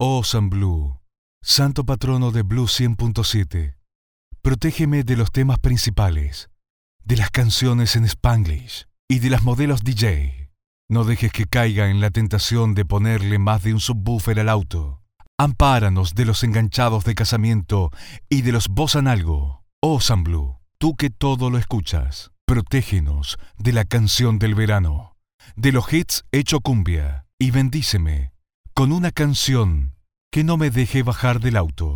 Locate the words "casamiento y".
17.14-18.42